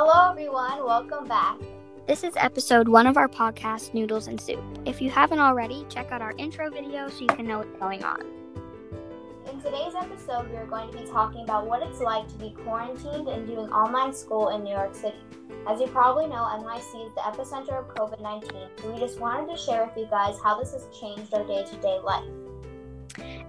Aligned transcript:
Hello, 0.00 0.30
everyone. 0.30 0.86
Welcome 0.86 1.26
back. 1.26 1.58
This 2.06 2.22
is 2.22 2.32
episode 2.36 2.86
one 2.86 3.08
of 3.08 3.16
our 3.16 3.26
podcast, 3.26 3.94
Noodles 3.94 4.28
and 4.28 4.40
Soup. 4.40 4.62
If 4.86 5.02
you 5.02 5.10
haven't 5.10 5.40
already, 5.40 5.84
check 5.88 6.12
out 6.12 6.22
our 6.22 6.32
intro 6.38 6.70
video 6.70 7.08
so 7.08 7.22
you 7.22 7.26
can 7.26 7.48
know 7.48 7.58
what's 7.58 7.76
going 7.80 8.04
on. 8.04 8.20
In 9.50 9.60
today's 9.60 9.96
episode, 9.96 10.50
we 10.50 10.56
are 10.56 10.66
going 10.66 10.88
to 10.92 10.96
be 10.96 11.04
talking 11.04 11.42
about 11.42 11.66
what 11.66 11.82
it's 11.82 11.98
like 11.98 12.28
to 12.28 12.34
be 12.34 12.50
quarantined 12.62 13.26
and 13.26 13.44
doing 13.44 13.68
online 13.72 14.12
school 14.14 14.50
in 14.50 14.62
New 14.62 14.70
York 14.70 14.94
City. 14.94 15.18
As 15.66 15.80
you 15.80 15.88
probably 15.88 16.28
know, 16.28 16.46
NYC 16.46 17.04
is 17.04 17.12
the 17.16 17.22
epicenter 17.22 17.72
of 17.72 17.92
COVID 17.96 18.22
19, 18.22 18.52
so 18.80 18.92
we 18.92 19.00
just 19.00 19.18
wanted 19.18 19.50
to 19.50 19.60
share 19.60 19.84
with 19.84 19.96
you 19.96 20.06
guys 20.08 20.36
how 20.44 20.60
this 20.60 20.74
has 20.74 20.86
changed 20.96 21.34
our 21.34 21.44
day 21.44 21.64
to 21.64 21.76
day 21.78 21.98
life. 22.04 22.22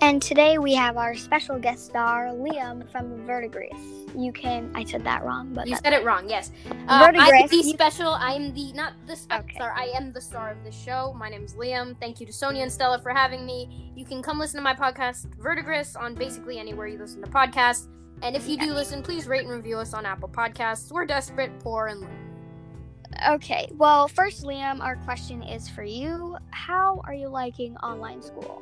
And 0.02 0.22
today 0.22 0.58
we 0.58 0.74
have 0.76 0.96
our 0.96 1.14
special 1.14 1.60
guest 1.60 1.88
star, 1.88 2.28
Liam 2.28 2.90
from 2.90 3.26
Verdigris. 3.26 3.78
You 4.16 4.32
can, 4.32 4.72
I 4.74 4.86
said 4.86 5.04
that 5.04 5.26
wrong, 5.26 5.54
but 5.54 5.68
You 5.68 5.76
said 5.76 5.92
it 5.92 6.06
wrong. 6.06 6.30
Yes. 6.30 6.52
Uh, 6.88 7.12
I'm 7.14 7.48
the 7.50 7.64
special. 7.64 8.12
I'm 8.14 8.54
the 8.54 8.72
not 8.74 8.94
the 9.08 9.16
special 9.18 9.44
Okay. 9.44 9.56
star. 9.56 9.74
I 9.76 9.86
am 9.88 10.14
the 10.14 10.22
star 10.22 10.52
of 10.52 10.64
the 10.64 10.72
show. 10.72 11.14
My 11.18 11.28
name's 11.30 11.54
Liam. 11.54 12.00
Thank 12.00 12.22
you 12.22 12.26
to 12.26 12.32
Sonia 12.34 12.64
and 12.64 12.72
Stella 12.72 13.00
for 13.00 13.12
having 13.12 13.46
me. 13.46 13.92
You 13.94 14.06
can 14.06 14.24
come 14.24 14.40
listen 14.40 14.58
to 14.58 14.64
my 14.64 14.74
podcast, 14.74 15.26
Verdigris, 15.38 15.98
on 15.98 16.16
basically 16.16 16.60
anywhere 16.60 16.88
you 16.88 16.98
listen 16.98 17.22
to 17.22 17.30
podcasts. 17.30 17.88
And 18.22 18.36
if 18.38 18.48
you 18.48 18.58
do 18.58 18.74
listen, 18.74 19.04
please 19.04 19.28
rate 19.28 19.42
and 19.46 19.52
review 19.52 19.78
us 19.80 19.94
on 19.94 20.06
Apple 20.06 20.30
Podcasts. 20.30 20.92
We're 20.92 21.06
desperate, 21.06 21.52
poor, 21.60 21.88
and 21.88 22.00
lonely. 22.02 22.16
okay. 23.32 23.70
Well, 23.74 24.08
first, 24.08 24.44
Liam, 24.44 24.80
our 24.82 24.96
question 24.98 25.44
is 25.44 25.68
for 25.70 25.84
you. 25.84 26.38
How 26.52 27.02
are 27.04 27.14
you 27.14 27.28
liking 27.28 27.76
online 27.78 28.22
school? 28.22 28.62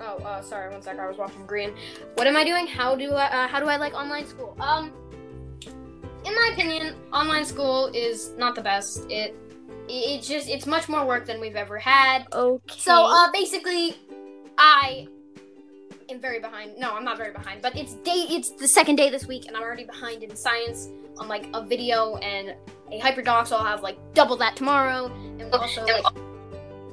Oh, 0.00 0.18
uh, 0.24 0.42
sorry. 0.42 0.72
One 0.72 0.82
sec. 0.82 0.98
I 0.98 1.06
was 1.06 1.16
watching 1.16 1.46
Green. 1.46 1.74
What 2.14 2.26
am 2.26 2.36
I 2.36 2.44
doing? 2.44 2.66
How 2.66 2.94
do 2.94 3.12
I? 3.12 3.26
Uh, 3.26 3.48
how 3.48 3.60
do 3.60 3.66
I 3.66 3.76
like 3.76 3.94
online 3.94 4.26
school? 4.26 4.56
Um, 4.60 4.92
in 6.24 6.34
my 6.34 6.50
opinion, 6.52 6.96
online 7.12 7.44
school 7.44 7.90
is 7.94 8.32
not 8.36 8.54
the 8.54 8.62
best. 8.62 9.10
It, 9.10 9.36
it 9.88 10.22
just 10.22 10.48
it's 10.48 10.66
much 10.66 10.88
more 10.88 11.06
work 11.06 11.26
than 11.26 11.40
we've 11.40 11.56
ever 11.56 11.78
had. 11.78 12.26
Okay. 12.32 12.74
So 12.78 12.92
uh, 12.92 13.30
basically, 13.32 13.96
I 14.58 15.06
am 16.08 16.20
very 16.20 16.40
behind. 16.40 16.78
No, 16.78 16.94
I'm 16.94 17.04
not 17.04 17.16
very 17.16 17.32
behind, 17.32 17.62
but 17.62 17.76
it's 17.76 17.94
day. 17.94 18.26
It's 18.28 18.50
the 18.50 18.68
second 18.68 18.96
day 18.96 19.10
this 19.10 19.26
week, 19.26 19.46
and 19.46 19.56
I'm 19.56 19.62
already 19.62 19.84
behind 19.84 20.22
in 20.22 20.34
science 20.34 20.88
on 21.18 21.28
like 21.28 21.46
a 21.54 21.64
video 21.64 22.16
and 22.16 22.54
a 22.90 23.00
hyperdoc. 23.00 23.46
So 23.46 23.56
I'll 23.56 23.64
have 23.64 23.82
like 23.82 23.98
double 24.14 24.36
that 24.38 24.56
tomorrow, 24.56 25.06
and 25.38 25.52
also 25.52 25.84
like. 25.84 26.04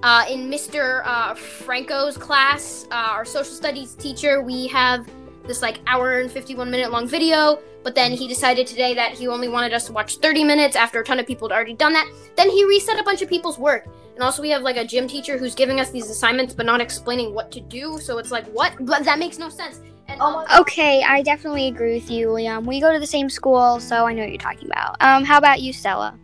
Uh, 0.03 0.25
in 0.29 0.49
Mr. 0.49 1.03
Uh, 1.05 1.35
Franco's 1.35 2.17
class, 2.17 2.87
uh, 2.91 2.95
our 2.95 3.25
social 3.25 3.53
studies 3.53 3.93
teacher, 3.93 4.41
we 4.41 4.67
have 4.67 5.07
this 5.45 5.61
like 5.61 5.79
hour 5.85 6.19
and 6.19 6.31
51 6.31 6.71
minute 6.71 6.91
long 6.91 7.07
video, 7.07 7.59
but 7.83 7.93
then 7.93 8.11
he 8.11 8.27
decided 8.27 8.65
today 8.65 8.95
that 8.95 9.11
he 9.11 9.27
only 9.27 9.47
wanted 9.47 9.73
us 9.73 9.85
to 9.85 9.93
watch 9.93 10.17
30 10.17 10.43
minutes 10.43 10.75
after 10.75 11.01
a 11.01 11.03
ton 11.03 11.19
of 11.19 11.27
people 11.27 11.47
had 11.47 11.55
already 11.55 11.75
done 11.75 11.93
that. 11.93 12.11
Then 12.35 12.49
he 12.49 12.65
reset 12.65 12.99
a 12.99 13.03
bunch 13.03 13.21
of 13.21 13.29
people's 13.29 13.59
work. 13.59 13.87
And 14.15 14.23
also, 14.23 14.41
we 14.41 14.49
have 14.49 14.61
like 14.61 14.77
a 14.77 14.85
gym 14.85 15.07
teacher 15.07 15.37
who's 15.37 15.55
giving 15.55 15.79
us 15.79 15.91
these 15.91 16.09
assignments 16.09 16.53
but 16.53 16.65
not 16.65 16.81
explaining 16.81 17.33
what 17.33 17.51
to 17.51 17.61
do. 17.61 17.99
So 17.99 18.17
it's 18.17 18.31
like, 18.31 18.45
what? 18.47 18.73
But 18.79 19.03
that 19.05 19.19
makes 19.19 19.37
no 19.37 19.49
sense. 19.49 19.81
And 20.07 20.19
Oh 20.19 20.45
um, 20.49 20.61
Okay, 20.61 21.03
I 21.03 21.21
definitely 21.21 21.67
agree 21.67 21.93
with 21.93 22.09
you, 22.09 22.27
Liam. 22.27 22.65
We 22.65 22.81
go 22.81 22.91
to 22.91 22.99
the 22.99 23.07
same 23.07 23.29
school, 23.29 23.79
so 23.79 24.05
I 24.05 24.13
know 24.13 24.23
what 24.23 24.29
you're 24.29 24.37
talking 24.37 24.67
about. 24.67 24.97
Um, 24.99 25.23
how 25.23 25.37
about 25.37 25.61
you, 25.61 25.71
Stella? 25.73 26.19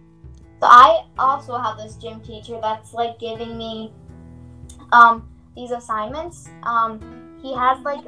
So 0.59 0.65
I 0.65 1.05
also 1.19 1.57
have 1.57 1.77
this 1.77 1.95
gym 1.95 2.19
teacher 2.21 2.59
that's 2.61 2.93
like 2.93 3.19
giving 3.19 3.57
me 3.57 3.93
um 4.91 5.29
these 5.55 5.71
assignments. 5.71 6.49
Um 6.63 6.99
he 7.41 7.53
has 7.53 7.79
like 7.81 8.03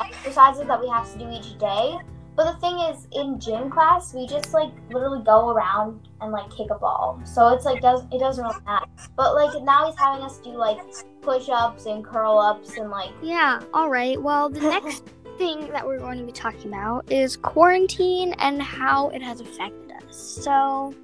exercises 0.00 0.66
that 0.66 0.80
we 0.80 0.88
have 0.88 1.10
to 1.12 1.18
do 1.18 1.28
each 1.30 1.58
day. 1.58 1.96
But 2.36 2.52
the 2.52 2.60
thing 2.60 2.78
is 2.78 3.08
in 3.12 3.40
gym 3.40 3.68
class 3.68 4.14
we 4.14 4.26
just 4.28 4.52
like 4.52 4.70
literally 4.90 5.24
go 5.24 5.50
around 5.50 6.08
and 6.20 6.30
like 6.30 6.48
kick 6.50 6.68
a 6.70 6.76
ball. 6.76 7.20
So 7.24 7.48
it's 7.48 7.64
like 7.64 7.80
does 7.80 8.04
it 8.12 8.20
doesn't 8.20 8.44
really 8.44 8.60
matter. 8.64 8.86
But 9.16 9.34
like 9.34 9.60
now 9.62 9.86
he's 9.86 9.98
having 9.98 10.24
us 10.24 10.38
do 10.38 10.50
like 10.50 10.78
push 11.20 11.48
ups 11.48 11.86
and 11.86 12.04
curl 12.04 12.38
ups 12.38 12.76
and 12.76 12.90
like 12.90 13.10
Yeah, 13.22 13.60
all 13.74 13.90
right. 13.90 14.20
Well, 14.22 14.48
the 14.48 14.60
next 14.70 15.04
thing 15.38 15.68
that 15.72 15.86
we're 15.86 15.98
going 15.98 16.18
to 16.18 16.24
be 16.24 16.32
talking 16.32 16.68
about 16.68 17.10
is 17.10 17.36
quarantine 17.36 18.34
and 18.38 18.62
how 18.62 19.08
it 19.10 19.22
has 19.22 19.40
affected 19.40 19.92
us. 19.92 20.16
So, 20.16 20.94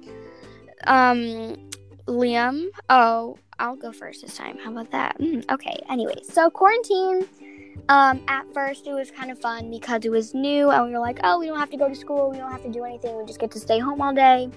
um, 0.85 1.55
Liam, 2.07 2.67
oh, 2.89 3.37
I'll 3.59 3.75
go 3.75 3.91
first 3.91 4.21
this 4.21 4.35
time. 4.35 4.57
How 4.57 4.71
about 4.71 4.91
that? 4.91 5.19
Mm, 5.19 5.49
okay, 5.51 5.77
anyway, 5.89 6.15
so 6.23 6.49
quarantine. 6.49 7.27
Um, 7.89 8.21
at 8.27 8.51
first 8.53 8.87
it 8.87 8.93
was 8.93 9.11
kind 9.11 9.29
of 9.29 9.39
fun 9.39 9.69
because 9.69 10.05
it 10.05 10.09
was 10.09 10.33
new 10.33 10.71
and 10.71 10.85
we 10.85 10.91
were 10.91 10.99
like, 10.99 11.19
oh, 11.23 11.39
we 11.39 11.47
don't 11.47 11.59
have 11.59 11.69
to 11.71 11.77
go 11.77 11.87
to 11.87 11.95
school, 11.95 12.31
we 12.31 12.37
don't 12.37 12.51
have 12.51 12.63
to 12.63 12.71
do 12.71 12.83
anything, 12.83 13.17
we 13.17 13.25
just 13.25 13.39
get 13.39 13.51
to 13.51 13.59
stay 13.59 13.79
home 13.79 14.01
all 14.01 14.13
day. 14.13 14.49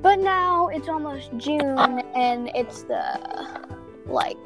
But 0.00 0.20
now 0.20 0.68
it's 0.68 0.88
almost 0.88 1.30
June 1.36 1.78
and 2.14 2.50
it's 2.54 2.82
the 2.84 3.66
like 4.06 4.38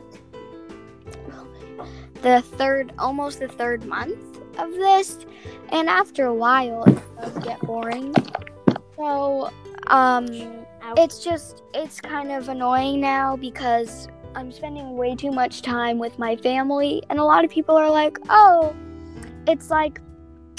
the 2.23 2.43
third 2.43 2.93
almost 2.99 3.41
the 3.41 3.49
third 3.49 3.85
month 3.85 4.39
of 4.59 4.73
this 4.73 5.27
and 5.71 5.89
after 5.89 6.27
a 6.27 6.35
while 6.35 6.85
it 6.85 7.03
does 7.21 7.39
get 7.45 7.61
boring 7.61 8.15
so 8.97 9.51
um 9.89 10.27
it's 10.97 11.25
just 11.25 11.63
it's 11.75 12.01
kind 12.01 12.31
of 12.31 12.49
annoying 12.49 13.01
now 13.01 13.37
because 13.37 14.09
i'm 14.35 14.51
spending 14.51 14.97
way 14.97 15.15
too 15.15 15.31
much 15.31 15.63
time 15.63 15.99
with 15.99 16.19
my 16.19 16.37
family 16.37 17.03
and 17.11 17.19
a 17.19 17.25
lot 17.25 17.45
of 17.45 17.51
people 17.51 17.77
are 17.77 17.91
like 17.91 18.19
oh 18.29 18.75
it's 19.47 19.71
like 19.71 20.01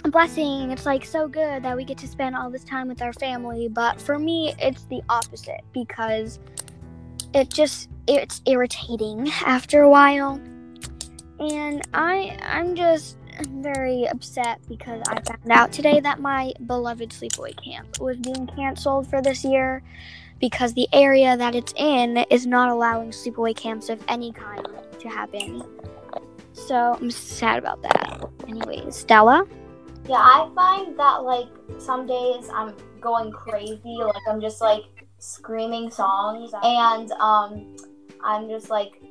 a 0.04 0.10
blessing. 0.10 0.72
It's 0.72 0.86
like 0.86 1.06
so 1.06 1.28
good 1.28 1.64
that 1.64 1.76
we 1.76 1.86
get 1.86 1.98
to 2.00 2.08
spend 2.08 2.36
all 2.36 2.50
this 2.50 2.64
time 2.64 2.88
with 2.88 3.02
our 3.02 3.14
family. 3.14 3.68
But 3.68 4.02
for 4.02 4.20
me 4.20 4.54
it's 4.60 4.84
the 4.86 5.02
opposite 5.10 5.62
because 5.74 6.40
it 7.34 7.50
just 7.50 7.90
it's 8.08 8.42
irritating 8.46 9.30
after 9.46 9.82
a 9.82 9.90
while. 9.90 10.42
And 11.40 11.82
I 11.94 12.38
I'm 12.42 12.76
just 12.76 13.18
very 13.50 14.06
upset 14.08 14.60
because 14.68 15.02
I 15.08 15.22
found 15.22 15.52
out 15.52 15.72
today 15.72 16.00
that 16.00 16.20
my 16.20 16.54
beloved 16.66 17.10
sleepaway 17.10 17.56
camp 17.64 18.00
was 18.00 18.18
being 18.18 18.48
canceled 18.48 19.10
for 19.10 19.22
this 19.22 19.44
year 19.44 19.84
because 20.40 20.74
the 20.74 20.88
area 20.94 21.38
that 21.38 21.56
it's 21.56 21.74
in 21.78 22.18
is 22.30 22.46
not 22.46 22.70
allowing 22.70 23.12
sleepaway 23.12 23.56
camps 23.56 23.90
of 23.90 24.04
any 24.08 24.32
kind 24.32 24.68
to 25.00 25.10
happen. 25.10 25.64
So 26.54 26.98
I'm 27.00 27.12
sad 27.12 27.60
about 27.60 27.82
that. 27.84 28.24
Anyways, 28.48 28.96
Stella. 28.96 29.46
Yeah, 30.08 30.16
I 30.16 30.50
find 30.54 31.00
that 31.00 31.24
like 31.24 31.48
some 31.78 32.06
days 32.06 32.50
I'm 32.54 32.76
going 33.00 33.32
crazy, 33.32 33.98
like 34.00 34.16
I'm 34.28 34.42
just 34.42 34.62
like 34.62 34.84
screaming 35.20 35.90
songs 35.90 36.52
and 36.64 37.12
um 37.14 37.78
I'm 38.24 38.50
just 38.50 38.70
like 38.70 39.02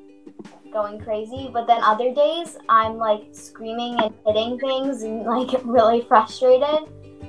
going 0.72 1.00
crazy, 1.00 1.50
but 1.53 1.66
then 1.66 1.83
other 1.83 2.12
days 2.15 2.56
I'm 2.69 2.97
like 2.97 3.27
screaming 3.33 4.00
and 4.00 4.15
hitting 4.27 4.59
things 4.59 5.03
and 5.03 5.25
like 5.25 5.50
really 5.65 6.03
frustrated 6.03 6.88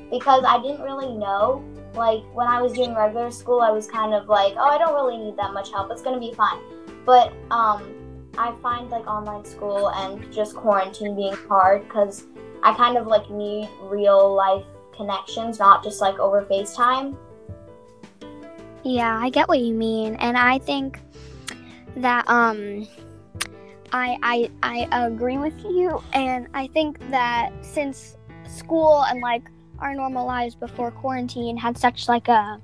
because 0.10 0.44
I 0.48 0.62
didn't 0.62 0.82
really 0.82 1.16
know. 1.16 1.64
Like 1.94 2.24
when 2.34 2.48
I 2.48 2.62
was 2.62 2.74
doing 2.74 2.96
regular 2.96 3.32
school, 3.32 3.62
I 3.62 3.70
was 3.70 3.88
kind 3.88 4.14
of 4.14 4.28
like, 4.28 4.54
oh, 4.58 4.68
I 4.68 4.78
don't 4.78 4.94
really 4.94 5.18
need 5.18 5.38
that 5.38 5.54
much 5.54 5.72
help. 5.72 5.92
It's 5.92 6.02
to 6.02 6.20
be 6.20 6.34
fine. 6.34 6.60
But 7.06 7.34
um 7.52 7.84
I 8.38 8.56
find 8.64 8.90
like 8.90 9.06
online 9.06 9.46
school 9.46 9.92
and 9.92 10.32
just 10.34 10.56
quarantine 10.56 11.16
being 11.16 11.36
hard 11.48 11.88
cuz 11.90 12.26
I 12.64 12.74
kind 12.74 12.98
of 12.98 13.08
like 13.08 13.30
need 13.30 13.70
real 13.82 14.34
life 14.34 14.66
connections, 14.96 15.60
not 15.60 15.84
just 15.84 16.02
like 16.02 16.18
over 16.20 16.44
FaceTime. 16.46 17.16
Yeah, 18.84 19.18
I 19.22 19.30
get 19.30 19.48
what 19.48 19.60
you 19.60 19.74
mean, 19.74 20.16
and 20.16 20.38
I 20.38 20.60
think 20.60 21.00
that 21.98 22.28
um, 22.28 22.88
I 23.94 24.18
I 24.24 24.88
I 24.92 25.06
agree 25.06 25.38
with 25.38 25.58
you, 25.64 26.02
and 26.14 26.48
I 26.54 26.68
think 26.68 27.00
that 27.12 27.52
since 27.62 28.18
school 28.48 29.04
and 29.04 29.22
like 29.22 29.44
our 29.80 29.94
normal 29.94 30.26
lives 30.26 30.56
before 30.56 30.92
quarantine 30.92 31.58
had 31.58 31.78
such 31.78 32.08
like 32.08 32.28
a 32.28 32.60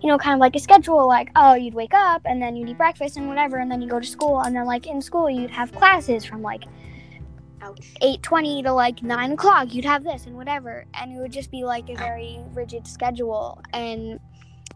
you 0.00 0.08
know 0.08 0.18
kind 0.18 0.34
of 0.34 0.40
like 0.40 0.56
a 0.56 0.58
schedule 0.58 1.06
like 1.06 1.30
oh 1.36 1.54
you'd 1.54 1.74
wake 1.74 1.94
up 1.94 2.22
and 2.24 2.40
then 2.40 2.56
you'd 2.56 2.68
eat 2.68 2.78
breakfast 2.78 3.16
and 3.16 3.28
whatever 3.28 3.58
and 3.58 3.70
then 3.70 3.82
you 3.82 3.88
go 3.88 4.00
to 4.00 4.06
school 4.06 4.40
and 4.40 4.56
then 4.56 4.64
like 4.66 4.86
in 4.86 5.00
school 5.02 5.28
you'd 5.28 5.50
have 5.50 5.70
classes 5.72 6.24
from 6.24 6.42
like 6.42 6.64
ouch. 7.60 7.94
8.20 8.02 8.64
to 8.64 8.72
like 8.72 9.02
9 9.02 9.32
o'clock 9.32 9.74
you'd 9.74 9.84
have 9.84 10.02
this 10.02 10.26
and 10.26 10.34
whatever 10.34 10.86
and 10.94 11.12
it 11.12 11.20
would 11.20 11.32
just 11.32 11.50
be 11.50 11.64
like 11.64 11.88
a 11.90 11.96
very 11.96 12.40
rigid 12.54 12.86
schedule 12.86 13.60
and 13.74 14.18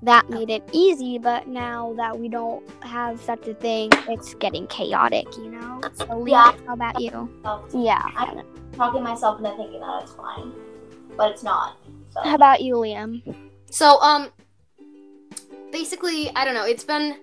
that 0.04 0.28
made 0.30 0.50
it 0.50 0.62
easy 0.72 1.18
but 1.18 1.48
now 1.48 1.92
that 1.96 2.18
we 2.18 2.28
don't 2.28 2.62
have 2.82 3.20
such 3.20 3.46
a 3.48 3.54
thing 3.54 3.90
it's 4.08 4.34
getting 4.34 4.66
chaotic 4.68 5.26
you 5.36 5.50
know 5.50 5.80
so 5.94 6.18
Leah, 6.18 6.32
Yeah. 6.32 6.54
how 6.66 6.74
about 6.74 7.00
you 7.00 7.28
yeah 7.74 8.02
I'm 8.16 8.42
talking 8.72 9.02
myself 9.02 9.38
into 9.38 9.50
thinking 9.56 9.80
that 9.80 10.02
it's 10.02 10.12
fine, 10.14 10.52
but 11.16 11.30
it's 11.30 11.42
not. 11.44 11.76
So 12.10 12.20
how 12.22 12.34
about 12.34 12.60
you 12.60 12.74
liam 12.74 13.22
So, 13.70 14.00
um, 14.00 14.30
basically, 15.72 16.30
I 16.34 16.44
don't 16.44 16.54
know. 16.54 16.64
It's 16.64 16.84
been 16.84 17.16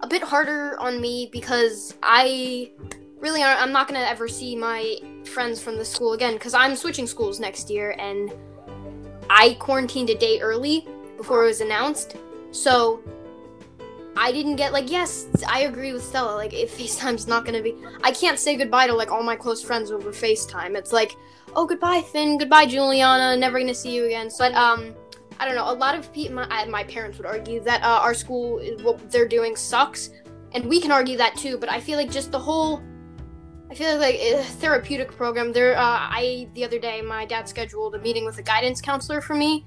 a 0.00 0.06
bit 0.06 0.22
harder 0.22 0.78
on 0.80 1.00
me 1.00 1.28
because 1.32 1.94
I 2.02 2.70
really 3.18 3.42
aren't, 3.42 3.60
I'm 3.60 3.72
not 3.72 3.88
gonna 3.88 4.00
ever 4.00 4.28
see 4.28 4.54
my 4.56 4.96
friends 5.24 5.60
from 5.60 5.76
the 5.76 5.84
school 5.84 6.12
again 6.12 6.34
because 6.34 6.54
I'm 6.54 6.76
switching 6.76 7.06
schools 7.06 7.40
next 7.40 7.70
year 7.70 7.94
and 7.98 8.32
I 9.30 9.56
quarantined 9.58 10.10
a 10.10 10.14
day 10.14 10.40
early 10.40 10.86
before 11.16 11.44
it 11.44 11.46
was 11.46 11.60
announced. 11.60 12.16
So 12.50 13.02
I 14.16 14.32
didn't 14.32 14.56
get 14.56 14.72
like 14.72 14.90
yes, 14.90 15.26
I 15.48 15.60
agree 15.60 15.92
with 15.92 16.04
Stella. 16.04 16.34
Like 16.34 16.52
if 16.52 16.76
FaceTime's 16.78 17.26
not 17.26 17.44
gonna 17.44 17.62
be 17.62 17.76
I 18.02 18.12
can't 18.12 18.38
say 18.38 18.56
goodbye 18.56 18.86
to 18.86 18.94
like 18.94 19.10
all 19.10 19.22
my 19.22 19.36
close 19.36 19.62
friends 19.62 19.90
over 19.90 20.10
FaceTime. 20.10 20.76
It's 20.76 20.92
like, 20.92 21.16
oh 21.54 21.66
goodbye 21.66 22.02
Finn, 22.02 22.38
goodbye 22.38 22.66
Juliana, 22.66 23.36
never 23.36 23.58
gonna 23.58 23.74
see 23.74 23.94
you 23.94 24.06
again. 24.06 24.30
So, 24.30 24.52
um 24.54 24.94
I 25.38 25.46
don't 25.46 25.56
know. 25.56 25.70
A 25.70 25.74
lot 25.74 25.94
of 25.96 26.12
people, 26.12 26.36
my, 26.36 26.64
my 26.66 26.84
parents 26.84 27.18
would 27.18 27.26
argue 27.26 27.60
that 27.64 27.82
uh, 27.82 28.00
our 28.02 28.14
school, 28.14 28.60
what 28.82 29.10
they're 29.10 29.28
doing 29.28 29.56
sucks, 29.56 30.10
and 30.52 30.64
we 30.66 30.80
can 30.80 30.92
argue 30.92 31.16
that 31.16 31.36
too. 31.36 31.58
But 31.58 31.68
I 31.68 31.80
feel 31.80 31.98
like 31.98 32.10
just 32.10 32.30
the 32.30 32.38
whole, 32.38 32.82
I 33.70 33.74
feel 33.74 33.98
like 33.98 34.14
a 34.16 34.42
therapeutic 34.42 35.10
program. 35.10 35.52
There, 35.52 35.76
uh, 35.76 35.82
I 35.82 36.48
the 36.54 36.64
other 36.64 36.78
day, 36.78 37.02
my 37.02 37.24
dad 37.24 37.48
scheduled 37.48 37.94
a 37.94 37.98
meeting 37.98 38.24
with 38.24 38.38
a 38.38 38.42
guidance 38.42 38.80
counselor 38.80 39.20
for 39.20 39.34
me, 39.34 39.66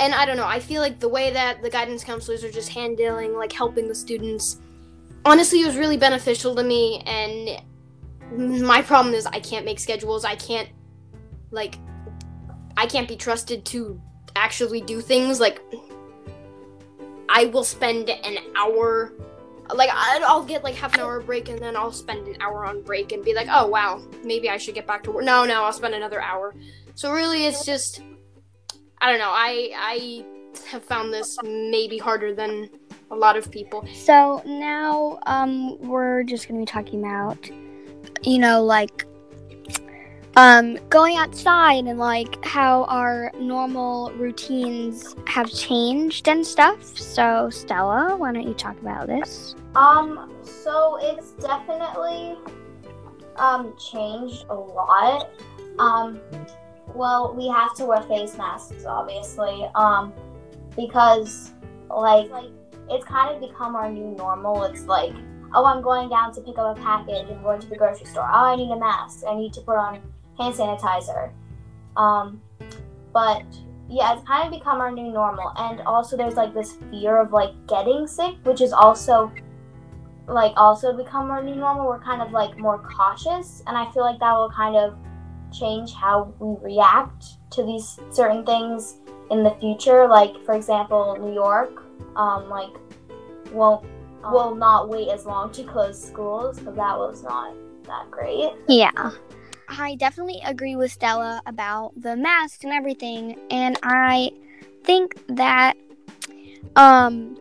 and 0.00 0.14
I 0.14 0.26
don't 0.26 0.36
know. 0.36 0.46
I 0.46 0.60
feel 0.60 0.80
like 0.80 0.98
the 0.98 1.08
way 1.08 1.30
that 1.30 1.62
the 1.62 1.70
guidance 1.70 2.04
counselors 2.04 2.42
are 2.44 2.50
just 2.50 2.68
handling, 2.68 3.34
like 3.34 3.52
helping 3.52 3.88
the 3.88 3.94
students, 3.94 4.58
honestly, 5.24 5.60
it 5.60 5.66
was 5.66 5.76
really 5.76 5.96
beneficial 5.96 6.54
to 6.54 6.62
me. 6.62 7.02
And 7.06 8.64
my 8.64 8.82
problem 8.82 9.14
is 9.14 9.26
I 9.26 9.40
can't 9.40 9.64
make 9.64 9.78
schedules. 9.78 10.24
I 10.24 10.36
can't, 10.36 10.68
like, 11.50 11.76
I 12.76 12.86
can't 12.86 13.08
be 13.08 13.16
trusted 13.16 13.64
to 13.66 14.00
actually 14.36 14.80
do 14.80 15.00
things 15.00 15.38
like 15.38 15.60
I 17.28 17.46
will 17.46 17.64
spend 17.64 18.10
an 18.10 18.38
hour 18.56 19.12
like 19.72 19.90
I'll 19.92 20.44
get 20.44 20.62
like 20.62 20.74
half 20.74 20.94
an 20.94 21.00
hour 21.00 21.20
break 21.20 21.48
and 21.48 21.58
then 21.58 21.76
I'll 21.76 21.92
spend 21.92 22.28
an 22.28 22.36
hour 22.40 22.66
on 22.66 22.82
break 22.82 23.12
and 23.12 23.24
be 23.24 23.32
like, 23.34 23.48
"Oh 23.50 23.66
wow, 23.66 24.02
maybe 24.22 24.50
I 24.50 24.58
should 24.58 24.74
get 24.74 24.86
back 24.86 25.02
to 25.04 25.10
work." 25.10 25.24
No, 25.24 25.44
no, 25.44 25.64
I'll 25.64 25.72
spend 25.72 25.94
another 25.94 26.20
hour. 26.20 26.54
So 26.94 27.12
really 27.12 27.46
it's 27.46 27.64
just 27.64 28.02
I 29.04 29.10
don't 29.10 29.18
know. 29.18 29.32
I 29.32 29.70
I 29.76 30.24
have 30.66 30.82
found 30.82 31.12
this 31.12 31.38
maybe 31.44 31.98
harder 31.98 32.34
than 32.34 32.70
a 33.10 33.14
lot 33.14 33.36
of 33.36 33.50
people. 33.50 33.86
So 33.92 34.42
now 34.46 35.18
um 35.26 35.78
we're 35.80 36.22
just 36.22 36.48
going 36.48 36.58
to 36.58 36.62
be 36.62 36.72
talking 36.72 37.00
about 37.00 37.50
you 38.22 38.38
know 38.38 38.64
like 38.64 39.04
um, 40.36 40.78
going 40.88 41.16
outside 41.18 41.84
and 41.84 41.98
like 41.98 42.42
how 42.44 42.84
our 42.84 43.30
normal 43.38 44.10
routines 44.12 45.14
have 45.26 45.52
changed 45.52 46.26
and 46.26 46.44
stuff. 46.44 46.82
So, 46.98 47.50
Stella, 47.50 48.16
why 48.16 48.32
don't 48.32 48.48
you 48.48 48.54
talk 48.54 48.76
about 48.80 49.06
this? 49.06 49.54
Um, 49.76 50.32
so 50.42 50.98
it's 51.00 51.32
definitely 51.32 52.36
um 53.36 53.74
changed 53.76 54.46
a 54.48 54.54
lot. 54.54 55.30
Um, 55.78 56.20
well, 56.94 57.34
we 57.34 57.48
have 57.48 57.74
to 57.76 57.84
wear 57.84 58.02
face 58.02 58.36
masks, 58.36 58.84
obviously. 58.84 59.68
Um, 59.74 60.12
because 60.76 61.52
like 61.88 62.30
like 62.30 62.50
it's 62.90 63.04
kind 63.04 63.34
of 63.34 63.40
become 63.40 63.76
our 63.76 63.90
new 63.90 64.14
normal. 64.16 64.64
It's 64.64 64.84
like, 64.84 65.12
oh, 65.54 65.64
I'm 65.64 65.82
going 65.82 66.08
down 66.08 66.32
to 66.34 66.40
pick 66.40 66.58
up 66.58 66.76
a 66.76 66.80
package 66.80 67.28
and 67.28 67.42
going 67.42 67.60
to 67.60 67.66
the 67.66 67.76
grocery 67.76 68.06
store. 68.06 68.28
Oh, 68.30 68.44
I 68.44 68.56
need 68.56 68.70
a 68.70 68.78
mask. 68.78 69.24
I 69.28 69.34
need 69.34 69.52
to 69.54 69.60
put 69.60 69.76
on 69.76 70.00
hand 70.38 70.54
sanitizer. 70.54 71.32
Um, 71.96 72.42
but 73.12 73.44
yeah, 73.88 74.14
it's 74.14 74.26
kind 74.26 74.46
of 74.46 74.58
become 74.58 74.80
our 74.80 74.90
new 74.90 75.12
normal. 75.12 75.52
And 75.56 75.80
also, 75.82 76.16
there's 76.16 76.34
like 76.34 76.54
this 76.54 76.76
fear 76.90 77.18
of 77.18 77.32
like 77.32 77.52
getting 77.66 78.06
sick, 78.06 78.34
which 78.44 78.60
is 78.60 78.72
also 78.72 79.32
like 80.26 80.52
also 80.56 80.96
become 80.96 81.30
our 81.30 81.42
new 81.42 81.54
normal. 81.54 81.86
We're 81.86 82.00
kind 82.00 82.22
of 82.22 82.32
like 82.32 82.58
more 82.58 82.78
cautious, 82.78 83.62
and 83.66 83.76
I 83.76 83.90
feel 83.92 84.02
like 84.02 84.20
that 84.20 84.32
will 84.32 84.50
kind 84.50 84.76
of 84.76 84.96
change 85.54 85.92
how 85.94 86.34
we 86.38 86.74
react 86.74 87.24
to 87.52 87.62
these 87.62 87.98
certain 88.10 88.44
things 88.44 88.96
in 89.30 89.42
the 89.42 89.54
future. 89.60 90.06
Like 90.08 90.44
for 90.44 90.54
example, 90.54 91.16
New 91.20 91.32
York, 91.32 91.82
um, 92.16 92.48
like 92.48 92.70
won't 93.52 93.86
will 94.32 94.54
not 94.54 94.88
wait 94.88 95.08
as 95.08 95.26
long 95.26 95.52
to 95.52 95.64
close 95.64 96.02
schools 96.02 96.58
because 96.58 96.76
that 96.76 96.96
was 96.96 97.22
not 97.22 97.54
that 97.84 98.10
great. 98.10 98.50
Yeah. 98.68 99.10
I 99.68 99.94
definitely 99.96 100.40
agree 100.44 100.76
with 100.76 100.92
Stella 100.92 101.42
about 101.46 101.92
the 101.96 102.16
mask 102.16 102.64
and 102.64 102.72
everything, 102.72 103.38
and 103.50 103.78
I 103.82 104.30
think 104.84 105.18
that 105.28 105.74
um, 106.76 107.36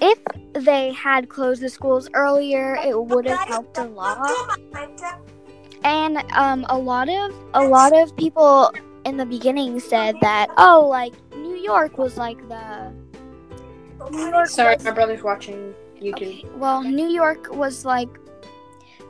if 0.00 0.18
they 0.54 0.92
had 0.92 1.28
closed 1.28 1.62
the 1.62 1.68
schools 1.68 2.08
earlier, 2.14 2.76
it 2.76 3.00
would 3.00 3.26
have 3.26 3.46
helped 3.46 3.78
a 3.78 3.84
lot. 3.84 4.18
And 5.84 6.18
um, 6.32 6.64
a 6.68 6.78
lot 6.78 7.08
of 7.08 7.34
a 7.54 7.66
lot 7.66 7.96
of 7.96 8.16
people 8.16 8.72
in 9.04 9.16
the 9.16 9.26
beginning 9.26 9.80
said 9.80 10.16
that 10.20 10.48
oh, 10.56 10.86
like 10.88 11.14
New 11.34 11.56
York 11.56 11.98
was 11.98 12.16
like 12.16 12.38
the. 12.48 12.92
New 14.10 14.28
York 14.28 14.48
Sorry, 14.48 14.74
was, 14.74 14.84
my 14.84 14.90
brother's 14.90 15.22
watching 15.22 15.74
YouTube. 16.00 16.14
Okay, 16.14 16.44
well, 16.56 16.82
New 16.82 17.08
York 17.08 17.54
was 17.54 17.84
like 17.84 18.08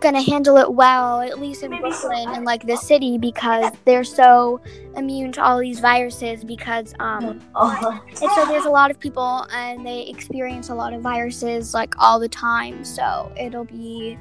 gonna 0.00 0.20
handle 0.20 0.56
it 0.56 0.72
well, 0.72 1.20
at 1.20 1.38
least 1.38 1.62
in 1.62 1.70
Brooklyn 1.78 2.28
and 2.28 2.44
like 2.44 2.66
the 2.66 2.76
city, 2.76 3.16
because 3.18 3.72
they're 3.84 4.04
so 4.04 4.60
immune 4.96 5.32
to 5.32 5.42
all 5.42 5.58
these 5.60 5.80
viruses. 5.80 6.44
Because 6.44 6.94
um, 6.98 7.40
and 7.54 8.18
so 8.18 8.44
there's 8.46 8.64
a 8.64 8.70
lot 8.70 8.90
of 8.90 8.98
people 8.98 9.46
and 9.52 9.86
they 9.86 10.02
experience 10.08 10.68
a 10.68 10.74
lot 10.74 10.92
of 10.92 11.00
viruses 11.00 11.72
like 11.72 11.94
all 11.98 12.18
the 12.18 12.28
time. 12.28 12.84
So 12.84 13.32
it'll 13.38 13.64
be 13.64 14.18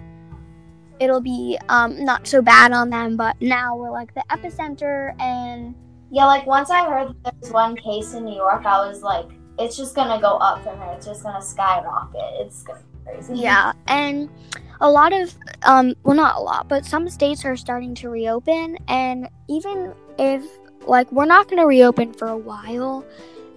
it'll 1.01 1.19
be 1.19 1.57
um 1.67 2.05
not 2.05 2.27
so 2.27 2.41
bad 2.41 2.71
on 2.71 2.89
them. 2.89 3.17
But 3.17 3.35
now 3.41 3.75
we're 3.75 3.91
like 3.91 4.13
the 4.13 4.23
epicenter, 4.29 5.19
and 5.19 5.75
yeah, 6.11 6.25
like 6.25 6.45
once 6.45 6.69
I 6.69 6.89
heard 6.89 7.13
there 7.23 7.33
was 7.41 7.51
one 7.51 7.75
case 7.75 8.13
in 8.13 8.23
New 8.23 8.35
York, 8.35 8.65
I 8.65 8.87
was 8.87 9.01
like, 9.01 9.27
it's 9.59 9.75
just 9.75 9.95
gonna 9.95 10.21
go 10.21 10.37
up 10.37 10.63
from 10.63 10.77
here. 10.77 10.93
It's 10.95 11.05
just 11.05 11.23
gonna 11.23 11.41
skyrocket. 11.41 12.21
It's 12.39 12.63
gonna 12.63 12.79
be 12.79 13.11
crazy. 13.11 13.33
Yeah, 13.35 13.73
and 13.87 14.29
a 14.81 14.89
lot 14.89 15.13
of 15.13 15.33
um 15.63 15.93
well 16.03 16.15
not 16.15 16.35
a 16.35 16.39
lot 16.39 16.67
but 16.67 16.83
some 16.85 17.07
states 17.07 17.45
are 17.45 17.55
starting 17.55 17.93
to 17.93 18.09
reopen 18.09 18.77
and 18.87 19.29
even 19.47 19.93
if 20.17 20.43
like 20.87 21.09
we're 21.11 21.25
not 21.25 21.47
going 21.47 21.59
to 21.59 21.67
reopen 21.67 22.11
for 22.11 22.27
a 22.27 22.37
while 22.37 23.05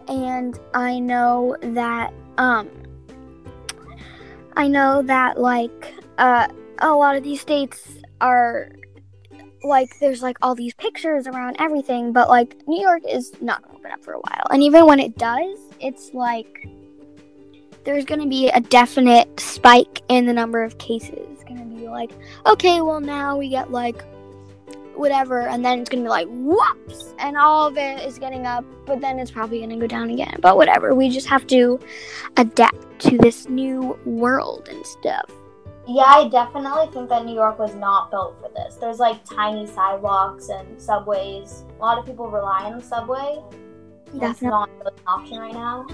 and 0.07 0.61
i 0.75 0.99
know 0.99 1.57
that 1.63 2.13
um 2.37 2.69
i 4.57 4.69
know 4.69 5.01
that 5.01 5.41
like 5.41 5.95
uh 6.19 6.47
a 6.79 6.93
lot 6.93 7.17
of 7.17 7.23
these 7.23 7.41
states 7.41 7.99
are 8.21 8.71
like 9.63 9.89
there's 10.01 10.23
like 10.23 10.37
all 10.43 10.55
these 10.55 10.75
pictures 10.75 11.27
around 11.27 11.57
everything 11.59 12.13
but 12.13 12.29
like 12.29 12.57
new 12.67 12.81
york 12.81 13.03
is 13.09 13.33
not 13.41 13.63
to 13.63 13.71
open 13.75 13.91
up 13.91 14.03
for 14.05 14.13
a 14.13 14.19
while 14.19 14.47
and 14.51 14.63
even 14.63 14.87
when 14.87 15.01
it 15.01 15.17
does 15.17 15.59
it's 15.81 16.13
like 16.13 16.69
there's 17.85 18.05
to 18.21 18.27
be 18.27 18.49
a 18.49 18.61
definite 18.61 19.39
spike 19.39 20.03
in 20.09 20.25
the 20.27 20.33
number 20.33 20.63
of 20.65 20.79
cases. 20.79 21.27
It's 21.31 21.45
to 21.45 21.77
be 21.77 21.89
like, 21.89 22.11
okay, 22.47 22.81
well, 22.81 23.01
now 23.01 23.37
we 23.37 23.49
get 23.49 23.71
like 23.71 24.03
whatever, 24.95 25.41
and 25.41 25.65
then 25.65 25.81
it's 25.81 25.91
to 26.03 26.07
be 26.07 26.09
like, 26.09 26.29
whoops, 26.31 27.15
and 27.19 27.37
all 27.37 27.67
of 27.67 27.77
it 27.77 28.01
is 28.07 28.19
getting 28.19 28.47
up, 28.47 28.65
but 28.87 29.01
then 29.01 29.19
it's 29.19 29.31
probably 29.31 29.59
to 29.67 29.77
go 29.77 29.87
down 29.87 30.09
again. 30.11 30.37
But 30.41 30.57
whatever, 30.57 30.95
we 30.95 31.11
just 31.11 31.27
have 31.27 31.47
to 31.49 31.81
adapt 32.37 33.01
to 33.01 33.19
this 33.19 33.49
new 33.49 33.99
world 34.05 34.69
and 34.71 34.87
stuff. 34.87 35.31
Yeah, 35.87 36.05
I 36.05 36.29
definitely 36.29 36.87
think 36.93 37.11
that 37.11 37.25
New 37.27 37.35
York 37.35 37.59
was 37.59 37.75
not 37.75 38.11
built 38.11 38.41
for 38.41 38.51
this. 38.55 38.77
There's 38.77 38.99
like 38.99 39.23
tiny 39.25 39.67
sidewalks 39.67 40.49
and 40.49 40.81
subways. 40.81 41.65
A 41.79 41.83
lot 41.83 41.99
of 41.99 42.07
people 42.07 42.31
rely 42.31 42.65
on 42.65 42.79
the 42.79 42.83
subway. 42.83 43.39
That's 44.15 44.41
not 44.41 44.71
an 44.81 44.93
option 45.07 45.39
right 45.39 45.53
now. 45.53 45.87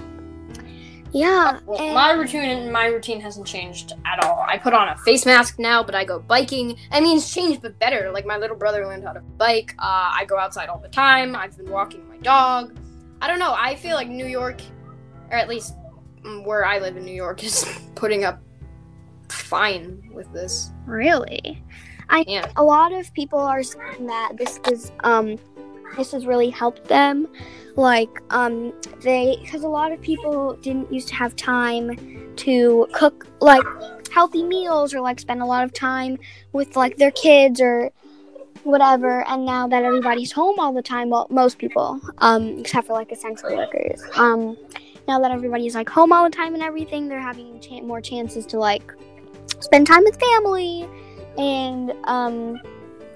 Yeah. 1.13 1.59
Well, 1.67 1.81
and... 1.81 1.95
my 1.95 2.13
routine 2.13 2.71
my 2.71 2.87
routine 2.87 3.21
hasn't 3.21 3.47
changed 3.47 3.95
at 4.07 4.23
all. 4.25 4.45
I 4.49 4.59
put 4.59 4.75
on 4.75 4.89
a 4.89 4.97
face 4.99 5.27
mask 5.27 5.59
now, 5.59 5.83
but 5.83 5.95
I 5.95 6.05
go 6.05 6.21
biking. 6.21 6.77
I 6.93 7.01
mean, 7.01 7.17
it's 7.19 7.33
changed, 7.33 7.63
but 7.63 7.79
better. 7.79 8.11
Like 8.13 8.27
my 8.27 8.37
little 8.37 8.57
brother 8.57 8.87
learned 8.87 9.05
how 9.05 9.13
to 9.13 9.21
bike. 9.21 9.75
Uh, 9.79 10.13
I 10.15 10.25
go 10.29 10.39
outside 10.39 10.69
all 10.69 10.79
the 10.79 10.89
time. 10.89 11.35
I've 11.35 11.57
been 11.57 11.71
walking 11.71 12.09
my 12.09 12.19
dog. 12.19 12.79
I 13.21 13.27
don't 13.27 13.39
know. 13.39 13.55
I 13.57 13.75
feel 13.75 13.97
like 13.97 14.09
New 14.09 14.27
York, 14.27 14.61
or 15.31 15.37
at 15.37 15.49
least 15.49 15.75
mm, 16.25 16.45
where 16.47 16.65
I 16.65 16.79
live 16.79 16.97
in 16.97 17.05
New 17.05 17.15
York, 17.15 17.43
is 17.45 17.65
putting 17.97 18.25
up 18.25 18.41
fine 19.51 20.09
with 20.13 20.33
this. 20.33 20.71
Really? 20.87 21.63
I 22.09 22.25
yeah. 22.27 22.51
a 22.57 22.65
lot 22.65 22.93
of 22.93 23.13
people 23.15 23.39
are 23.39 23.63
saying 23.63 24.07
that 24.07 24.33
this 24.39 24.61
is 24.71 24.93
um 25.01 25.37
this 25.97 26.13
has 26.13 26.25
really 26.25 26.51
helped 26.51 26.85
them 26.85 27.29
like 27.77 28.11
um 28.31 28.73
they 29.03 29.39
because 29.43 29.63
a 29.65 29.69
lot 29.69 29.93
of 29.93 30.01
people 30.01 30.55
didn't 30.63 30.93
used 30.93 31.09
to 31.09 31.15
have 31.15 31.35
time 31.37 32.33
to 32.37 32.87
cook 32.93 33.27
like 33.41 33.65
healthy 34.13 34.43
meals 34.43 34.95
or 34.95 35.01
like 35.01 35.21
spend 35.21 35.43
a 35.43 35.47
lot 35.47 35.65
of 35.65 35.73
time 35.73 36.19
with 36.53 36.77
like 36.77 36.97
their 36.97 37.13
kids 37.13 37.61
or 37.61 37.91
whatever 38.65 39.27
and 39.29 39.45
now 39.45 39.67
that 39.67 39.85
everybody's 39.85 40.33
home 40.33 40.59
all 40.59 40.73
the 40.73 40.83
time 40.83 41.11
well 41.11 41.27
most 41.31 41.59
people 41.59 42.01
um 42.19 42.59
except 42.59 42.87
for 42.87 42.93
like 42.93 43.11
essential 43.11 43.57
workers 43.57 44.03
um 44.17 44.57
now 45.09 45.19
that 45.19 45.31
everybody's 45.31 45.75
like 45.75 45.89
home 45.89 46.13
all 46.13 46.25
the 46.25 46.37
time 46.37 46.55
and 46.55 46.63
everything 46.63 47.09
they're 47.09 47.21
having 47.21 47.59
ch- 47.61 47.83
more 47.83 48.01
chances 48.01 48.45
to 48.47 48.59
like 48.59 48.93
spend 49.61 49.87
time 49.87 50.05
with 50.05 50.19
family 50.19 50.89
and 51.39 51.93
um 52.05 52.61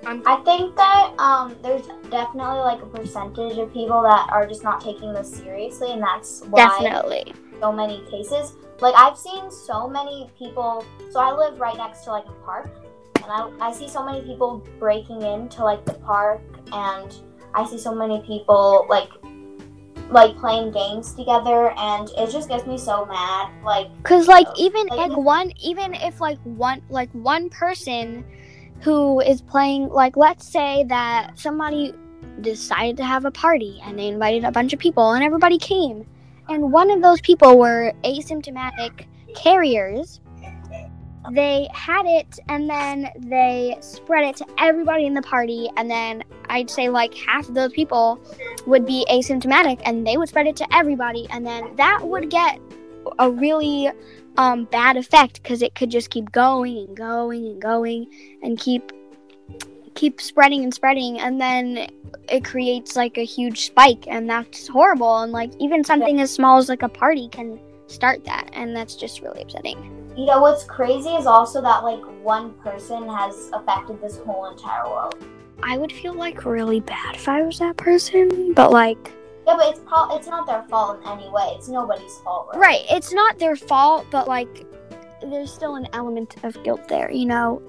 I'm 0.06 0.22
think 0.44 0.76
that 0.76 1.14
um, 1.18 1.56
there's 1.62 1.86
definitely 2.10 2.58
like 2.58 2.82
a 2.82 2.86
percentage 2.86 3.56
of 3.58 3.72
people 3.72 4.02
that 4.02 4.28
are 4.30 4.46
just 4.46 4.62
not 4.62 4.80
taking 4.80 5.12
this 5.12 5.34
seriously, 5.34 5.92
and 5.92 6.02
that's 6.02 6.42
why 6.42 6.68
Definitely. 6.68 7.32
so 7.60 7.72
many 7.72 8.04
cases. 8.10 8.54
Like 8.80 8.94
I've 8.96 9.16
seen 9.16 9.50
so 9.50 9.88
many 9.88 10.30
people. 10.38 10.84
So 11.10 11.20
I 11.20 11.32
live 11.32 11.58
right 11.58 11.76
next 11.76 12.04
to 12.04 12.10
like 12.10 12.26
a 12.26 12.44
park, 12.44 12.70
and 13.16 13.26
I, 13.26 13.50
I 13.60 13.72
see 13.72 13.88
so 13.88 14.04
many 14.04 14.20
people 14.22 14.66
breaking 14.78 15.22
into 15.22 15.64
like 15.64 15.84
the 15.84 15.94
park, 15.94 16.42
and 16.72 17.14
I 17.54 17.64
see 17.66 17.78
so 17.78 17.94
many 17.94 18.20
people 18.26 18.86
like 18.90 19.08
like 20.10 20.36
playing 20.36 20.72
games 20.72 21.14
together, 21.14 21.72
and 21.76 22.08
it 22.18 22.30
just 22.30 22.48
gets 22.48 22.66
me 22.66 22.78
so 22.78 23.06
mad. 23.06 23.50
Like 23.64 23.88
Cause 24.04 24.28
like 24.28 24.46
um, 24.46 24.54
even 24.56 24.86
Like- 24.88 25.10
like 25.10 25.16
one 25.16 25.52
even 25.62 25.94
if 25.94 26.20
like 26.20 26.38
one 26.44 26.82
like 26.88 27.10
one 27.12 27.48
person 27.50 28.24
who 28.80 29.20
is 29.20 29.40
playing 29.40 29.88
like 29.88 30.16
let's 30.16 30.46
say 30.46 30.84
that 30.88 31.38
somebody 31.38 31.94
decided 32.40 32.96
to 32.98 33.04
have 33.04 33.24
a 33.24 33.30
party 33.30 33.80
and 33.84 33.98
they 33.98 34.08
invited 34.08 34.44
a 34.44 34.50
bunch 34.50 34.72
of 34.72 34.78
people 34.78 35.12
and 35.12 35.24
everybody 35.24 35.56
came 35.56 36.04
and 36.48 36.72
one 36.72 36.90
of 36.90 37.00
those 37.00 37.20
people 37.20 37.56
were 37.58 37.92
asymptomatic 38.02 39.06
carriers 39.34 40.20
they 41.32 41.68
had 41.72 42.04
it 42.06 42.38
and 42.48 42.68
then 42.68 43.10
they 43.16 43.76
spread 43.80 44.24
it 44.24 44.36
to 44.36 44.46
everybody 44.58 45.06
in 45.06 45.14
the 45.14 45.22
party 45.22 45.70
and 45.76 45.90
then 45.90 46.22
i'd 46.50 46.68
say 46.68 46.88
like 46.88 47.14
half 47.14 47.48
of 47.48 47.54
those 47.54 47.72
people 47.72 48.20
would 48.66 48.84
be 48.84 49.06
asymptomatic 49.10 49.80
and 49.84 50.06
they 50.06 50.16
would 50.16 50.28
spread 50.28 50.46
it 50.46 50.56
to 50.56 50.74
everybody 50.74 51.26
and 51.30 51.46
then 51.46 51.74
that 51.76 52.00
would 52.02 52.28
get 52.28 52.60
a 53.18 53.30
really 53.30 53.90
um, 54.36 54.64
bad 54.64 54.96
effect 54.96 55.42
because 55.42 55.62
it 55.62 55.74
could 55.74 55.90
just 55.90 56.10
keep 56.10 56.30
going 56.32 56.78
and 56.78 56.96
going 56.96 57.46
and 57.46 57.62
going 57.62 58.06
and 58.42 58.58
keep 58.58 58.92
keep 59.94 60.20
spreading 60.20 60.64
and 60.64 60.74
spreading 60.74 61.20
and 61.20 61.40
then 61.40 61.86
it 62.28 62.44
creates 62.44 62.96
like 62.96 63.16
a 63.16 63.24
huge 63.24 63.66
spike 63.66 64.04
and 64.08 64.28
that's 64.28 64.66
horrible 64.66 65.20
and 65.20 65.32
like 65.32 65.52
even 65.60 65.84
something 65.84 66.20
as 66.20 66.32
small 66.32 66.58
as 66.58 66.68
like 66.68 66.82
a 66.82 66.88
party 66.88 67.28
can 67.28 67.60
start 67.86 68.24
that 68.24 68.50
and 68.52 68.74
that's 68.76 68.96
just 68.96 69.20
really 69.20 69.42
upsetting 69.42 70.03
you 70.16 70.26
know 70.26 70.40
what's 70.40 70.64
crazy 70.64 71.10
is 71.10 71.26
also 71.26 71.60
that 71.62 71.82
like 71.82 72.00
one 72.22 72.52
person 72.54 73.08
has 73.08 73.50
affected 73.52 74.00
this 74.00 74.18
whole 74.18 74.50
entire 74.50 74.86
world. 74.88 75.16
i 75.62 75.76
would 75.78 75.90
feel 75.92 76.14
like 76.14 76.44
really 76.44 76.80
bad 76.80 77.14
if 77.14 77.28
i 77.28 77.42
was 77.42 77.58
that 77.58 77.76
person 77.76 78.52
but 78.54 78.70
like 78.70 79.12
Yeah, 79.46 79.56
but 79.56 79.68
it's 79.70 79.80
pro- 79.86 80.14
it's 80.16 80.26
not 80.26 80.46
their 80.46 80.62
fault 80.70 81.00
in 81.02 81.08
any 81.08 81.28
way. 81.30 81.48
It's 81.56 81.68
nobody's 81.68 82.16
fault. 82.24 82.48
Right? 82.54 82.60
right 82.60 82.82
it's 82.90 83.12
not 83.12 83.38
their 83.38 83.56
fault 83.56 84.06
but 84.10 84.26
like 84.28 84.66
there's 85.22 85.52
still 85.52 85.76
an 85.76 85.86
element 85.92 86.36
of 86.44 86.60
guilt 86.64 86.86
there 86.88 87.10
you 87.10 87.26
know 87.26 87.60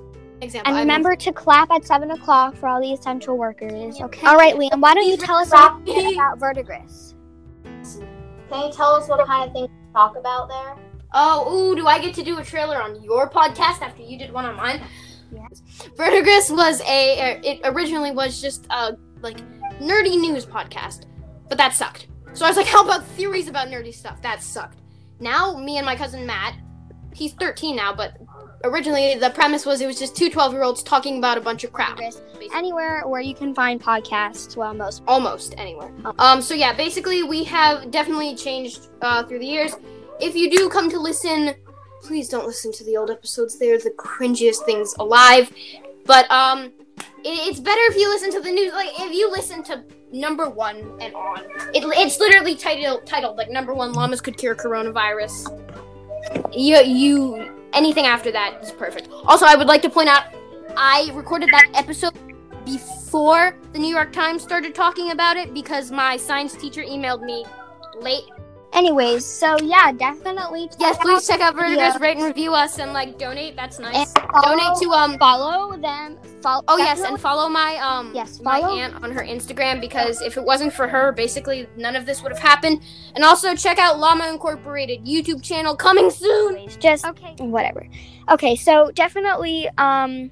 example. 0.41 0.69
And 0.69 0.77
I 0.77 0.81
remember 0.81 1.15
to 1.15 1.31
clap 1.33 1.71
at 1.71 1.85
seven 1.85 2.11
o'clock 2.11 2.55
for 2.57 2.67
all 2.67 2.81
the 2.81 2.91
essential 2.93 3.37
workers. 3.37 4.01
Okay. 4.01 4.27
All 4.27 4.35
right, 4.35 4.53
Liam. 4.55 4.81
Why 4.81 4.93
don't 4.93 5.07
you 5.07 5.15
tell 5.15 5.37
us 5.37 5.47
a 5.47 5.51
Clap. 5.51 5.87
little 5.87 6.03
bit 6.03 6.13
about 6.19 6.39
verdigris? 6.39 7.15
Can 7.73 8.65
you 8.67 8.71
tell 8.71 8.91
us 8.95 9.07
what 9.07 9.25
kind 9.25 9.47
of 9.47 9.53
things 9.53 9.69
to 9.69 9.93
talk 9.93 10.17
about 10.17 10.49
there? 10.49 10.75
Oh, 11.17 11.71
ooh, 11.71 11.75
do 11.75 11.87
I 11.87 11.97
get 11.99 12.13
to 12.15 12.23
do 12.23 12.37
a 12.39 12.43
trailer 12.43 12.81
on 12.81 13.01
your 13.01 13.29
podcast 13.29 13.81
after 13.81 14.01
you 14.03 14.19
did 14.19 14.33
one 14.33 14.43
on 14.43 14.57
mine? 14.57 14.81
Yes. 15.31 15.61
Verdigris 15.95 16.49
was 16.51 16.81
a. 16.81 17.39
It 17.41 17.61
originally 17.63 18.11
was 18.11 18.41
just 18.41 18.67
a 18.69 18.97
like 19.21 19.37
nerdy 19.79 20.19
news 20.19 20.45
podcast, 20.45 21.05
but 21.47 21.57
that 21.57 21.73
sucked. 21.73 22.07
So 22.33 22.45
I 22.45 22.49
was 22.49 22.57
like, 22.57 22.67
how 22.75 22.83
about 22.83 23.05
theories 23.05 23.47
about 23.47 23.69
nerdy 23.69 23.93
stuff? 23.93 24.21
That 24.21 24.43
sucked. 24.43 24.79
Now, 25.21 25.57
me 25.57 25.77
and 25.77 25.85
my 25.85 25.95
cousin 25.95 26.25
Matt, 26.25 26.55
he's 27.13 27.31
13 27.33 27.77
now, 27.77 27.95
but 27.95 28.17
originally 28.65 29.15
the 29.15 29.29
premise 29.29 29.65
was 29.65 29.79
it 29.79 29.87
was 29.87 29.97
just 29.97 30.15
two 30.15 30.29
12 30.29 30.51
year 30.51 30.63
olds 30.63 30.83
talking 30.83 31.17
about 31.17 31.37
a 31.37 31.41
bunch 31.41 31.63
of 31.63 31.71
crap. 31.71 31.99
Anywhere 32.53 33.07
where 33.07 33.21
you 33.21 33.33
can 33.33 33.55
find 33.55 33.81
podcasts. 33.81 34.57
Well, 34.57 34.73
most. 34.73 35.01
almost 35.07 35.55
anywhere. 35.57 35.91
Um, 36.19 36.41
so 36.41 36.53
yeah, 36.53 36.73
basically 36.73 37.23
we 37.23 37.45
have 37.45 37.89
definitely 37.91 38.35
changed 38.35 38.89
uh, 39.01 39.23
through 39.23 39.39
the 39.39 39.45
years. 39.45 39.75
If 40.19 40.35
you 40.35 40.49
do 40.49 40.69
come 40.69 40.89
to 40.89 40.99
listen, 40.99 41.55
please 42.01 42.29
don't 42.29 42.45
listen 42.45 42.71
to 42.73 42.83
the 42.83 42.97
old 42.97 43.09
episodes. 43.09 43.57
They're 43.57 43.79
the 43.79 43.91
cringiest 43.91 44.65
things 44.65 44.93
alive. 44.99 45.51
But 46.05 46.29
um, 46.31 46.71
it, 46.97 47.49
it's 47.49 47.59
better 47.59 47.81
if 47.89 47.97
you 47.97 48.09
listen 48.09 48.31
to 48.31 48.39
the 48.39 48.51
news. 48.51 48.73
Like 48.73 48.89
if 48.99 49.13
you 49.13 49.29
listen 49.31 49.63
to 49.63 49.83
number 50.11 50.49
one 50.49 50.77
and 51.01 51.13
on, 51.13 51.43
it, 51.73 51.83
it's 51.83 52.19
literally 52.19 52.55
titled 52.55 53.05
titled 53.05 53.37
like 53.37 53.49
number 53.49 53.73
one 53.73 53.93
llamas 53.93 54.21
could 54.21 54.37
cure 54.37 54.55
coronavirus. 54.55 55.49
You 56.53 56.77
you 56.77 57.51
anything 57.73 58.05
after 58.05 58.31
that 58.31 58.59
is 58.61 58.71
perfect. 58.71 59.09
Also, 59.25 59.45
I 59.45 59.55
would 59.55 59.67
like 59.67 59.81
to 59.81 59.89
point 59.89 60.09
out 60.09 60.25
I 60.77 61.09
recorded 61.13 61.49
that 61.49 61.69
episode 61.73 62.13
before 62.65 63.57
the 63.73 63.79
New 63.79 63.93
York 63.93 64.11
Times 64.11 64.41
started 64.41 64.73
talking 64.75 65.11
about 65.11 65.37
it 65.37 65.53
because 65.53 65.91
my 65.91 66.17
science 66.17 66.55
teacher 66.55 66.83
emailed 66.83 67.23
me 67.23 67.45
late. 67.99 68.23
Anyways, 68.75 69.25
so 69.25 69.57
yeah, 69.63 69.91
definitely. 69.93 70.67
check 70.67 70.77
Yes, 70.79 70.95
out- 70.97 71.01
please 71.01 71.27
check 71.27 71.39
out 71.39 71.55
Verdigris, 71.55 71.77
Yeah. 71.77 71.97
rate 71.99 72.17
and 72.17 72.25
review 72.25 72.53
us, 72.53 72.77
and 72.77 72.91
like 72.93 73.17
donate. 73.17 73.55
That's 73.55 73.79
nice. 73.79 74.11
follow, 74.11 74.57
Donate 74.57 74.77
to 74.81 74.89
um. 74.91 75.17
follow 75.17 75.77
them. 75.77 76.17
Follow. 76.41 76.61
Oh 76.67 76.77
yes, 76.77 77.01
and 77.01 77.19
follow 77.19 77.47
my 77.49 77.77
um 77.77 78.11
Yes, 78.13 78.39
my 78.41 78.59
aunt 78.59 79.01
on 79.01 79.11
her 79.11 79.23
Instagram 79.23 79.79
because 79.81 80.21
if 80.21 80.35
it 80.37 80.43
wasn't 80.43 80.73
for 80.73 80.87
her, 80.87 81.11
basically 81.13 81.67
none 81.77 81.95
of 81.95 82.05
this 82.05 82.21
would 82.21 82.31
have 82.33 82.41
happened. 82.41 82.81
And 83.15 83.23
also 83.23 83.55
check 83.55 83.79
out 83.79 83.97
Llama 83.97 84.27
Incorporated 84.27 85.05
YouTube 85.05 85.41
channel 85.41 85.75
coming 85.75 86.11
soon. 86.11 86.67
Just 86.79 87.05
Okay. 87.05 87.33
whatever. 87.39 87.87
Okay, 88.29 88.55
so 88.55 88.91
definitely 88.93 89.69
um, 89.77 90.29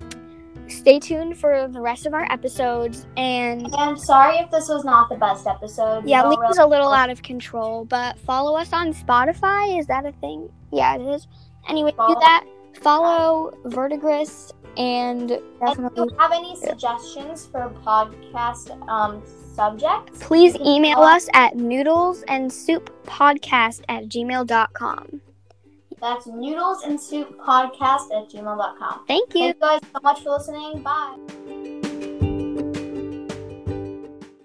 stay 0.68 1.00
tuned 1.00 1.38
for 1.38 1.68
the 1.68 1.80
rest 1.82 2.06
of 2.06 2.14
our 2.14 2.32
episodes 2.32 3.06
and. 3.18 3.64
And 3.64 3.76
I'm 3.76 3.98
sorry 3.98 4.38
if 4.38 4.50
this 4.52 4.68
was 4.70 4.84
not 4.86 5.10
the 5.10 5.16
best 5.16 5.48
episode. 5.48 6.06
Yeah, 6.08 6.28
We 6.28 6.36
don't 6.36 6.42
really- 6.42 6.58
a 6.60 6.68
little 6.68 6.92
out 6.92 7.10
of 7.10 7.22
control, 7.22 7.86
but 7.86 8.18
follow 8.20 8.56
us 8.58 8.72
on 8.74 8.94
Spotify. 8.94 9.78
Is 9.80 9.88
that 9.88 10.06
a 10.06 10.12
thing? 10.14 10.50
Yeah, 10.72 10.96
it 10.96 11.02
is. 11.02 11.28
Anyway, 11.68 11.92
do 11.92 11.98
Follow- 11.98 12.20
that. 12.20 12.46
Follow 12.82 13.54
Verdigris 13.66 14.52
and 14.78 15.30
And 15.30 15.32
if 15.32 15.60
definitely 15.60 16.10
you 16.12 16.18
have 16.18 16.32
any 16.32 16.56
suggestions 16.56 17.46
for 17.46 17.72
podcast 17.86 18.72
um, 18.90 19.22
subjects, 19.54 20.18
please 20.26 20.56
email 20.56 21.00
us 21.00 21.30
at 21.34 21.56
noodles 21.56 22.24
and 22.28 22.52
soup 22.52 22.90
podcast 23.06 23.82
at 23.90 24.06
gmail.com. 24.06 25.22
That's 26.04 26.28
noodles 26.28 26.84
and 26.84 27.00
soup 27.00 27.40
podcast 27.40 28.12
at 28.12 28.28
gmail.com. 28.30 29.06
Thank 29.08 29.34
you. 29.34 29.40
Thank 29.40 29.56
you 29.56 29.62
guys 29.62 29.80
so 29.94 30.02
much 30.04 30.22
for 30.22 30.32
listening. 30.32 30.84
Bye. 30.84 31.16